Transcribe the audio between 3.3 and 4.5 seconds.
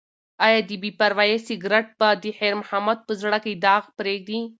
کې داغ پریږدي؟